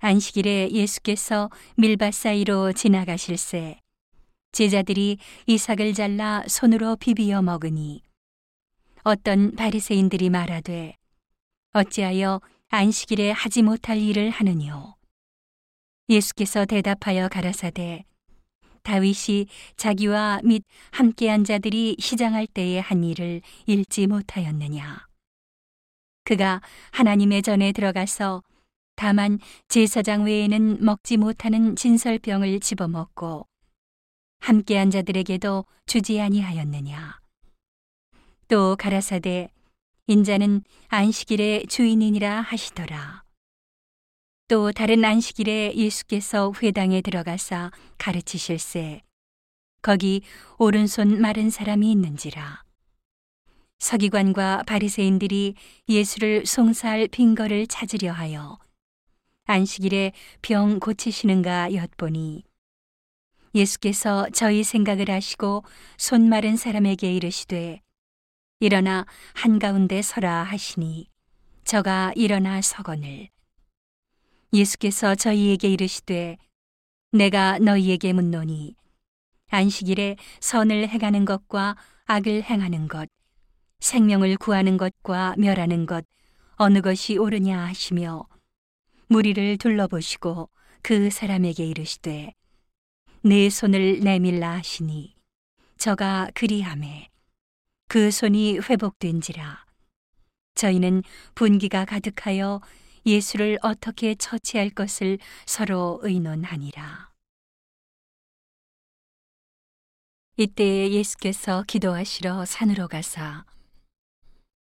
안식일에 0.00 0.70
예수께서 0.70 1.50
밀밭 1.76 2.14
사이로 2.14 2.72
지나가실새 2.72 3.80
제자들이 4.52 5.18
이삭을 5.46 5.92
잘라 5.92 6.44
손으로 6.46 6.94
비비어 6.96 7.42
먹으니 7.42 8.02
어떤 9.02 9.56
바리새인들이 9.56 10.30
말하되 10.30 10.94
어찌하여 11.72 12.40
안식일에 12.68 13.32
하지 13.32 13.62
못할 13.62 13.98
일을 13.98 14.30
하느뇨? 14.30 14.94
예수께서 16.08 16.64
대답하여 16.64 17.28
가라사대 17.28 18.04
다윗이 18.84 19.46
자기와 19.76 20.42
및 20.44 20.62
함께한 20.92 21.42
자들이 21.42 21.96
시장할 21.98 22.46
때에 22.46 22.78
한 22.78 23.02
일을 23.02 23.42
읽지 23.66 24.06
못하였느냐? 24.06 25.08
그가 26.22 26.60
하나님의 26.92 27.42
전에 27.42 27.72
들어가서 27.72 28.42
다만 28.98 29.38
제사장 29.68 30.24
외에는 30.24 30.84
먹지 30.84 31.18
못하는 31.18 31.76
진설병을 31.76 32.58
집어먹고 32.58 33.46
함께한 34.40 34.90
자들에게도 34.90 35.66
주지 35.86 36.20
아니하였느냐. 36.20 37.20
또 38.48 38.74
가라사대 38.74 39.50
인자는 40.08 40.62
안식일의 40.88 41.68
주인이니라 41.68 42.40
하시더라. 42.40 43.22
또 44.48 44.72
다른 44.72 45.04
안식일에 45.04 45.76
예수께서 45.76 46.52
회당에 46.60 47.00
들어가사 47.00 47.70
가르치실세 47.98 49.02
거기 49.80 50.22
오른손 50.58 51.20
마른 51.20 51.50
사람이 51.50 51.88
있는지라. 51.92 52.64
서기관과 53.78 54.64
바리새인들이 54.66 55.54
예수를 55.88 56.46
송사할 56.46 57.06
빈거를 57.06 57.68
찾으려 57.68 58.10
하여 58.10 58.58
안식일에 59.50 60.12
병 60.42 60.78
고치시는가 60.78 61.72
엿보니 61.72 62.44
예수께서 63.54 64.26
저희 64.34 64.62
생각을 64.62 65.10
하시고 65.10 65.64
손 65.96 66.28
마른 66.28 66.58
사람에게 66.58 67.10
이르시되 67.14 67.80
일어나 68.60 69.06
한가운데 69.32 70.02
서라 70.02 70.42
하시니 70.42 71.08
저가 71.64 72.12
일어나 72.14 72.60
서거늘. 72.60 73.30
예수께서 74.52 75.14
저희에게 75.14 75.70
이르시되 75.70 76.36
내가 77.12 77.58
너희에게 77.58 78.12
묻노니 78.12 78.76
안식일에 79.48 80.16
선을 80.40 80.90
행하는 80.90 81.24
것과 81.24 81.74
악을 82.04 82.42
행하는 82.42 82.86
것 82.86 83.08
생명을 83.80 84.36
구하는 84.36 84.76
것과 84.76 85.36
멸하는 85.38 85.86
것 85.86 86.04
어느 86.56 86.82
것이 86.82 87.16
옳으냐 87.16 87.58
하시며 87.64 88.28
무리를 89.08 89.56
둘러보시고 89.56 90.50
그 90.82 91.10
사람에게 91.10 91.64
이르시되 91.64 92.34
내 93.22 93.50
손을 93.50 94.00
내밀라 94.00 94.58
하시니 94.58 95.16
저가 95.78 96.30
그리함에 96.34 97.08
그 97.88 98.10
손이 98.10 98.58
회복된지라 98.58 99.64
저희는 100.54 101.02
분기가 101.34 101.84
가득하여 101.84 102.60
예수를 103.06 103.58
어떻게 103.62 104.14
처치할 104.14 104.70
것을 104.70 105.18
서로 105.46 106.00
의논하니라. 106.02 107.08
이때에 110.36 110.90
예수께서 110.90 111.64
기도하시러 111.66 112.44
산으로 112.44 112.88
가사 112.88 113.44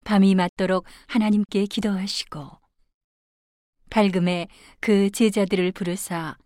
밤이 0.05 0.35
맞도록 0.35 0.85
하나님께 1.07 1.65
기도하시고 1.65 2.66
밝음에 3.89 4.47
그 4.79 5.09
제자들을 5.11 5.71
부르사 5.71 6.37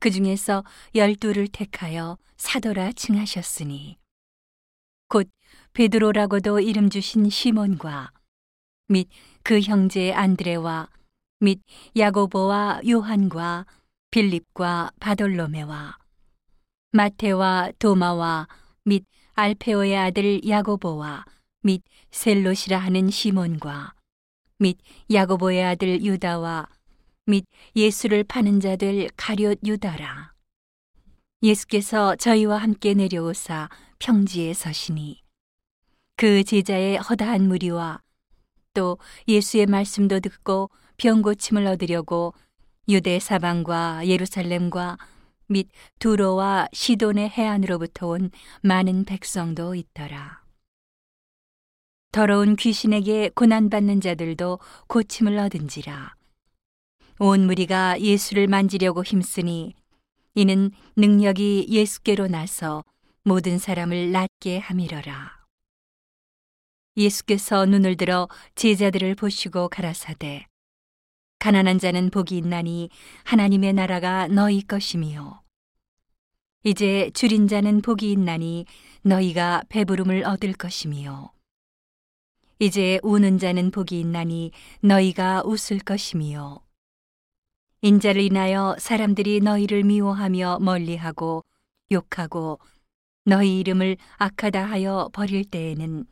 그 0.00 0.10
중에서 0.10 0.64
열두를 0.94 1.48
택하여 1.48 2.18
사도라 2.36 2.92
칭하셨으니 2.92 3.98
곧 5.08 5.28
베드로라고도 5.74 6.60
이름 6.60 6.90
주신 6.90 7.30
시몬과 7.30 8.12
및 8.88 9.08
그 9.42 9.60
형제 9.60 10.12
안드레와 10.12 10.88
및 11.40 11.60
야고보와 11.96 12.82
요한과 12.88 13.66
빌립과 14.10 14.92
바돌로메와 15.00 15.98
마테와 16.92 17.72
도마와 17.78 18.48
및 18.84 19.04
알페오의 19.34 19.96
아들 19.96 20.46
야고보와 20.46 21.24
및 21.62 21.82
셀롯이라 22.10 22.78
하는 22.78 23.08
시몬과 23.08 23.94
및 24.58 24.78
야고보의 25.10 25.64
아들 25.64 26.04
유다와 26.04 26.68
및 27.26 27.44
예수를 27.76 28.24
파는 28.24 28.58
자들 28.60 29.08
가룟 29.16 29.56
유다라. 29.64 30.32
예수께서 31.42 32.16
저희와 32.16 32.58
함께 32.58 32.94
내려오사 32.94 33.68
평지에 34.00 34.54
서시니 34.54 35.22
그 36.16 36.42
제자의 36.42 36.98
허다한 36.98 37.46
무리와 37.46 38.00
또 38.74 38.98
예수의 39.28 39.66
말씀도 39.66 40.20
듣고 40.20 40.70
병 40.96 41.22
고침을 41.22 41.66
얻으려고 41.66 42.34
유대 42.88 43.18
사방과 43.20 44.06
예루살렘과 44.06 44.98
및 45.46 45.68
두로와 46.00 46.68
시돈의 46.72 47.28
해안으로부터 47.28 48.08
온 48.08 48.30
많은 48.62 49.04
백성도 49.04 49.74
있더라. 49.74 50.42
더러운 52.10 52.56
귀신에게 52.56 53.30
고난받는 53.34 54.00
자들도 54.00 54.58
고침을 54.88 55.38
얻은지라. 55.38 56.21
온 57.24 57.46
무리가 57.46 58.00
예수를 58.00 58.48
만지려고 58.48 59.04
힘쓰니 59.04 59.74
이는 60.34 60.72
능력이 60.96 61.66
예수께로 61.68 62.26
나서 62.26 62.82
모든 63.22 63.58
사람을 63.58 64.10
낫게 64.10 64.58
함이러라. 64.58 65.30
예수께서 66.96 67.64
눈을 67.64 67.96
들어 67.96 68.28
제자들을 68.56 69.14
보시고 69.14 69.68
가라사대 69.68 70.48
가난한 71.38 71.78
자는 71.78 72.10
복이 72.10 72.36
있나니 72.38 72.90
하나님의 73.22 73.72
나라가 73.74 74.26
너희 74.26 74.60
것이미요 74.60 75.42
이제 76.64 77.08
줄인 77.14 77.46
자는 77.46 77.82
복이 77.82 78.10
있나니 78.10 78.66
너희가 79.02 79.62
배부름을 79.68 80.24
얻을 80.24 80.54
것이미요 80.54 81.30
이제 82.58 82.98
우는 83.04 83.38
자는 83.38 83.70
복이 83.70 84.00
있나니 84.00 84.50
너희가 84.80 85.42
웃을 85.44 85.78
것이미요 85.78 86.58
인자를 87.84 88.22
인하여 88.22 88.76
사람들이 88.78 89.40
너희를 89.40 89.82
미워하며 89.82 90.60
멀리하고 90.60 91.44
욕하고 91.90 92.60
너희 93.24 93.58
이름을 93.58 93.96
악하다 94.18 94.64
하여 94.64 95.10
버릴 95.12 95.44
때에는 95.44 96.04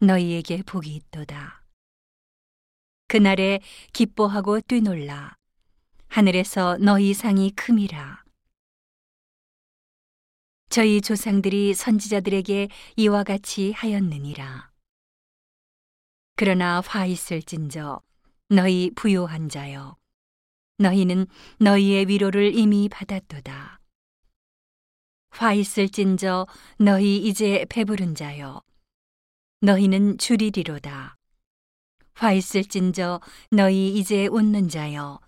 너희에게 0.00 0.64
복이 0.66 0.92
있도다. 0.92 1.64
그날에 3.06 3.60
기뻐하고 3.92 4.62
뛰놀라. 4.62 5.36
하늘에서 6.08 6.76
너희 6.78 7.14
상이 7.14 7.52
큼이라. 7.52 8.24
저희 10.70 11.00
조상들이 11.00 11.74
선지자들에게 11.74 12.68
이와 12.96 13.22
같이 13.22 13.70
하였느니라. 13.70 14.72
그러나 16.34 16.80
화 16.80 17.06
있을진저 17.06 18.02
너희 18.48 18.90
부요한 18.96 19.48
자여 19.48 20.01
너희는 20.78 21.26
너희의 21.58 22.08
위로를 22.08 22.54
이미 22.54 22.88
받았도다. 22.88 23.80
화 25.30 25.54
있을진저 25.54 26.46
너희 26.78 27.18
이제 27.18 27.64
배부른 27.68 28.14
자여 28.14 28.62
너희는 29.60 30.18
줄이리로다. 30.18 31.16
화 32.14 32.32
있을진저 32.32 33.20
너희 33.50 33.96
이제 33.96 34.26
웃는 34.26 34.68
자여 34.68 35.20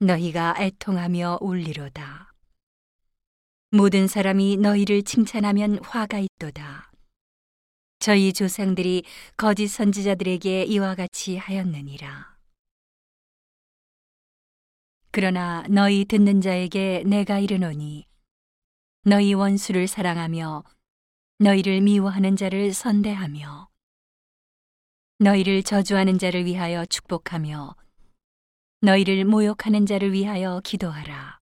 너희가 0.00 0.54
애통하며 0.58 1.38
울리로다. 1.40 2.32
모든 3.70 4.06
사람이 4.06 4.58
너희를 4.58 5.02
칭찬하면 5.02 5.84
화가 5.84 6.18
있도다. 6.18 6.90
저희 7.98 8.32
조상들이 8.32 9.04
거짓 9.36 9.68
선지자들에게 9.68 10.64
이와 10.64 10.94
같이 10.94 11.36
하였느니라. 11.36 12.31
그러나 15.14 15.62
너희 15.68 16.06
듣는 16.06 16.40
자에게 16.40 17.02
내가 17.06 17.38
이르노니 17.38 18.06
너희 19.04 19.34
원수를 19.34 19.86
사랑하며 19.86 20.64
너희를 21.38 21.82
미워하는 21.82 22.34
자를 22.34 22.72
선대하며 22.72 23.68
너희를 25.18 25.62
저주하는 25.64 26.18
자를 26.18 26.46
위하여 26.46 26.86
축복하며 26.86 27.76
너희를 28.80 29.24
모욕하는 29.26 29.84
자를 29.86 30.12
위하여 30.12 30.60
기도하라. 30.64 31.38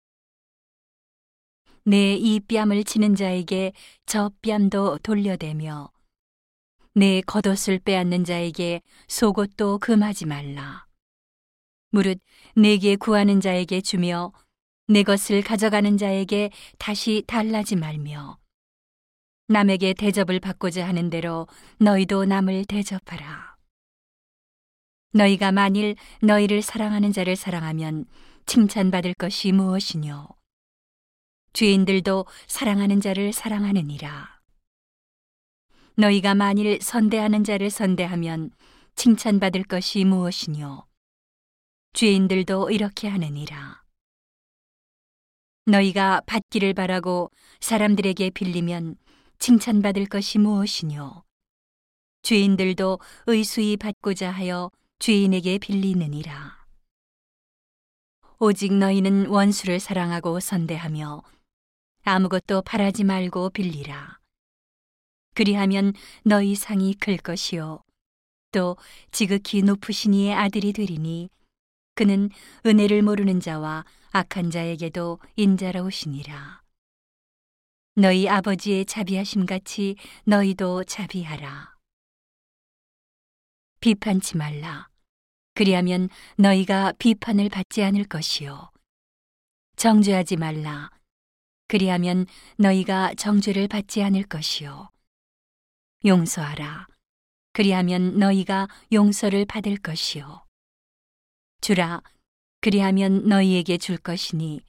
내 1.85 2.15
이 2.17 2.41
뺨을 2.41 2.83
치는 2.85 3.15
자에게 3.15 3.73
저 4.05 4.31
뺨도 4.43 4.99
돌려대며 4.99 5.91
내 6.95 7.21
겉옷을 7.23 7.79
빼앗는 7.79 8.25
자에게 8.25 8.83
속옷도 9.09 9.79
금하지 9.79 10.27
말라. 10.27 10.90
무릇 11.91 12.21
내게 12.55 12.97
구하는 12.97 13.41
자에게 13.41 13.81
주며 13.81 14.33
내 14.87 15.03
것을 15.03 15.43
가져가는 15.43 15.97
자에게 15.97 16.51
다시 16.79 17.23
달라지 17.27 17.77
말며 17.77 18.39
남에게 19.49 19.95
대접을 19.95 20.39
받고자 20.39 20.87
하는 20.87 21.11
대로 21.11 21.49
너희도 21.79 22.25
남을 22.25 22.67
대접하라. 22.67 23.57
너희가 25.13 25.51
만일 25.51 25.97
너희를 26.23 26.63
사랑하는 26.63 27.13
자를 27.13 27.35
사랑하면 27.35 28.05
칭찬받을 28.47 29.15
것이 29.15 29.51
무엇이뇨? 29.51 30.29
죄인들도 31.53 32.27
사랑하는 32.47 33.01
자를 33.01 33.33
사랑하느니라. 33.33 34.41
너희가 35.97 36.37
만일 36.37 36.81
선대하는 36.81 37.43
자를 37.43 37.71
선대하면 37.71 38.51
칭찬받을 38.95 39.65
것이 39.65 40.05
무엇이뇨? 40.05 40.90
죄인들도 41.93 42.71
이렇게 42.71 43.09
하느니라. 43.09 43.83
너희가 45.67 46.23
받기를 46.27 46.73
바라고 46.75 47.31
사람들에게 47.61 48.31
빌리면 48.31 48.97
칭찬받을 49.39 50.07
것이 50.07 50.39
무엇이뇨? 50.39 51.25
죄인들도 52.23 53.01
의수히 53.27 53.77
받고자 53.77 54.31
하여 54.31 54.71
죄인에게 54.99 55.59
빌리느니라. 55.59 56.67
오직 58.39 58.73
너희는 58.73 59.27
원수를 59.27 59.81
사랑하고 59.81 60.41
선대하며 60.41 61.23
아무것도 62.05 62.63
바라지 62.63 63.05
말고 63.05 63.51
빌리라. 63.51 64.19
그리하면 65.35 65.93
너희 66.25 66.55
상이 66.55 66.95
클 66.95 67.17
것이요. 67.17 67.83
또 68.53 68.77
지극히 69.13 69.63
높으신 69.63 70.15
이의 70.15 70.35
아들이 70.35 70.73
되리니 70.73 71.31
그는 71.95 72.31
은혜를 72.67 73.03
모르는 73.03 73.41
자와 73.41 73.85
악한 74.13 74.51
자에게도 74.51 75.19
인자로우시니라. 75.37 76.63
너희 77.97 78.29
아버지의 78.29 78.87
자비하심 78.87 79.47
같이 79.47 79.97
너희도 80.25 80.85
자비하라. 80.85 81.75
비판치 83.81 84.37
말라. 84.37 84.89
그리하면 85.55 86.09
너희가 86.37 86.93
비판을 86.99 87.49
받지 87.49 87.83
않을 87.83 88.05
것이요. 88.05 88.71
정죄하지 89.77 90.37
말라. 90.37 90.91
그리하면 91.69 92.27
너희가 92.57 93.15
정죄를 93.15 93.69
받지 93.69 94.03
않을 94.03 94.25
것이요. 94.25 94.91
용서하라. 96.05 96.87
그리하면 97.53 98.19
너희가 98.19 98.69
용서를 98.93 99.45
받을 99.45 99.77
것이요. 99.77 100.45
주라. 101.61 102.03
그리하면 102.61 103.29
너희에게 103.29 103.79
줄 103.79 103.97
것이니 103.97 104.61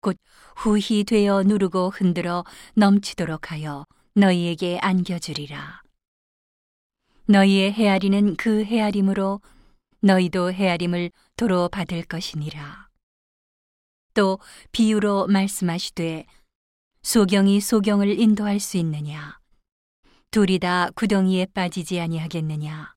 곧 0.00 0.16
후히 0.56 1.04
되어 1.04 1.42
누르고 1.42 1.90
흔들어 1.90 2.44
넘치도록 2.74 3.50
하여 3.50 3.86
너희에게 4.14 4.78
안겨주리라. 4.78 5.82
너희의 7.26 7.72
헤아리는 7.72 8.36
그 8.36 8.64
헤아림으로 8.64 9.40
너희도 10.00 10.52
헤아림을 10.52 11.10
도로 11.36 11.68
받을 11.68 12.02
것이니라. 12.02 12.88
또 14.12 14.38
비유로 14.72 15.26
말씀하시되 15.28 16.26
소경이 17.02 17.60
소경을 17.60 18.18
인도할 18.20 18.60
수 18.60 18.76
있느냐? 18.76 19.38
둘이 20.30 20.58
다 20.58 20.90
구덩이에 20.94 21.46
빠지지 21.46 22.00
아니하겠느냐? 22.00 22.93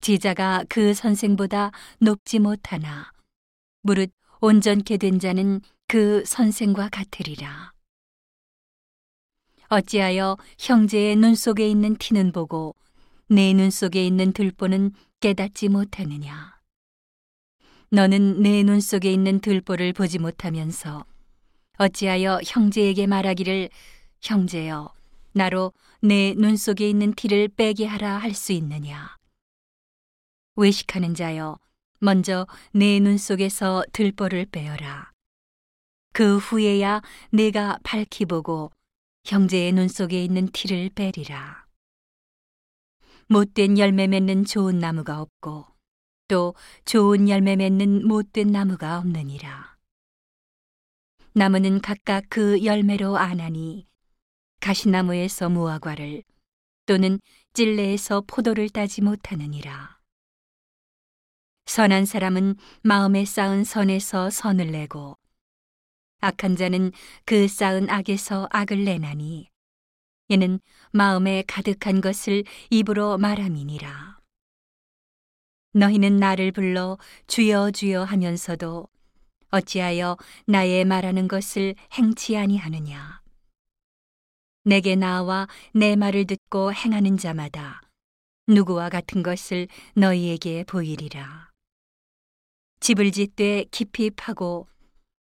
제자가 0.00 0.64
그 0.68 0.94
선생보다 0.94 1.72
높지 2.00 2.38
못하나 2.38 3.12
무릇 3.82 4.12
온전케 4.40 4.96
된 4.98 5.18
자는 5.18 5.60
그 5.88 6.24
선생과 6.24 6.88
같으리라. 6.90 7.72
어찌하여 9.70 10.36
형제의 10.58 11.16
눈 11.16 11.34
속에 11.34 11.68
있는 11.68 11.96
티는 11.96 12.32
보고 12.32 12.74
내 13.28 13.52
눈 13.52 13.70
속에 13.70 14.06
있는 14.06 14.32
들보는 14.32 14.92
깨닫지 15.20 15.68
못하느냐. 15.68 16.58
너는 17.90 18.42
내 18.42 18.62
눈 18.62 18.80
속에 18.80 19.12
있는 19.12 19.40
들보를 19.40 19.92
보지 19.92 20.18
못하면서 20.18 21.04
어찌하여 21.78 22.40
형제에게 22.46 23.06
말하기를 23.06 23.68
형제여 24.22 24.94
나로 25.32 25.72
내 26.00 26.34
눈 26.34 26.56
속에 26.56 26.88
있는 26.88 27.12
티를 27.14 27.48
빼게 27.48 27.86
하라 27.86 28.18
할 28.18 28.32
수 28.34 28.52
있느냐. 28.52 29.17
외식하는 30.58 31.14
자여 31.14 31.58
먼저 32.00 32.46
내 32.72 32.98
눈 33.00 33.16
속에서 33.16 33.84
들보를 33.92 34.46
빼어라. 34.46 35.12
그 36.12 36.38
후에야 36.38 37.00
내가 37.30 37.78
밝히 37.84 38.24
보고 38.24 38.72
형제의 39.24 39.72
눈 39.72 39.88
속에 39.88 40.24
있는 40.24 40.48
티를 40.48 40.90
빼리라. 40.90 41.66
못된 43.28 43.78
열매 43.78 44.08
맺는 44.08 44.44
좋은 44.46 44.78
나무가 44.78 45.20
없고 45.20 45.66
또 46.26 46.54
좋은 46.84 47.28
열매 47.28 47.56
맺는 47.56 48.06
못된 48.08 48.50
나무가 48.50 48.98
없느니라. 48.98 49.76
나무는 51.34 51.80
각각 51.80 52.24
그 52.28 52.64
열매로 52.64 53.16
아나니 53.16 53.86
가시나무에서 54.60 55.50
무화과를 55.50 56.24
또는 56.86 57.20
찔레에서 57.52 58.24
포도를 58.26 58.70
따지 58.70 59.02
못하느니라. 59.02 59.97
선한 61.68 62.06
사람은 62.06 62.56
마음에 62.82 63.26
쌓은 63.26 63.62
선에서 63.62 64.30
선을 64.30 64.70
내고 64.70 65.18
악한 66.20 66.56
자는 66.56 66.92
그 67.26 67.46
쌓은 67.46 67.90
악에서 67.90 68.48
악을 68.50 68.84
내나니 68.84 69.50
이는 70.28 70.60
마음에 70.92 71.44
가득한 71.46 72.00
것을 72.00 72.44
입으로 72.70 73.18
말함이니라. 73.18 74.18
너희는 75.74 76.16
나를 76.16 76.52
불러 76.52 76.96
주여 77.26 77.70
주여 77.72 78.02
하면서도 78.02 78.88
어찌하여 79.50 80.16
나의 80.46 80.86
말하는 80.86 81.28
것을 81.28 81.74
행치 81.92 82.38
아니하느냐. 82.38 83.20
내게 84.64 84.96
나와 84.96 85.46
내 85.74 85.96
말을 85.96 86.26
듣고 86.26 86.72
행하는 86.72 87.18
자마다 87.18 87.82
누구와 88.46 88.88
같은 88.88 89.22
것을 89.22 89.68
너희에게 89.94 90.64
보이리라. 90.64 91.47
집을 92.80 93.10
짓되 93.10 93.64
깊이 93.70 94.10
파고 94.10 94.68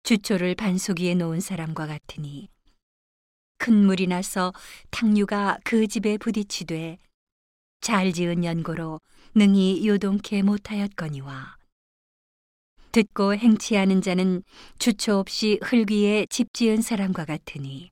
주초를 0.03 0.55
반석 0.55 0.99
위에 0.99 1.15
놓은 1.15 1.39
사람과 1.39 1.87
같으니 1.87 2.49
큰 3.57 3.85
물이 3.85 4.07
나서 4.07 4.53
탕류가 4.91 5.59
그 5.63 5.87
집에 5.87 6.17
부딪히되 6.17 6.97
잘 7.81 8.11
지은 8.11 8.43
연고로 8.43 8.99
능히 9.33 9.87
요동케 9.87 10.41
못하였거니와 10.41 11.57
듣고 12.91 13.35
행치하는 13.35 14.01
자는 14.01 14.43
주초 14.79 15.17
없이 15.17 15.59
흙 15.63 15.91
위에 15.91 16.27
집 16.29 16.53
지은 16.53 16.81
사람과 16.81 17.25
같으니 17.25 17.91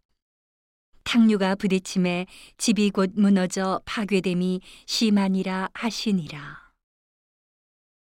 탕류가 1.04 1.56
부딪힘에 1.56 2.26
집이 2.58 2.92
곧 2.92 3.12
무너져 3.16 3.82
파괴됨이 3.86 4.62
심하니라 4.86 5.70
하시니라. 5.74 6.63